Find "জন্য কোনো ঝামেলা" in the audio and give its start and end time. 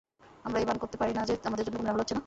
1.65-2.03